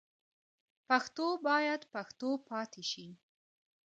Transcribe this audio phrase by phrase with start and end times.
[0.87, 3.07] پښتو باید پښتو پاتې شي.